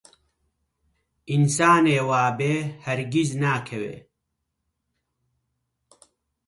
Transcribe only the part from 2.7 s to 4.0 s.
هەرگیز ناکەوێ